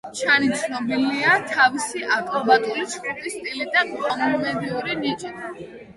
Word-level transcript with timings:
ჩანი 0.19 0.47
ცნობილია 0.61 1.35
თავისი 1.51 2.01
აკრობატული 2.17 2.85
ჩხუბის 2.95 3.35
სტილით 3.37 3.77
და 3.79 3.85
კომედიური 4.23 4.99
ნიჭით. 5.03 5.69